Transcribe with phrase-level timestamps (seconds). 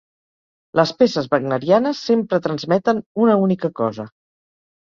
[0.79, 4.09] Les peces wagnerianes sempre transmeten una única cosa.